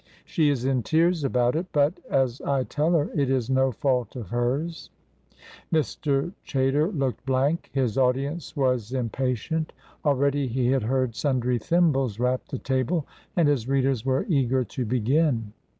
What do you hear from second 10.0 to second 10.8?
already he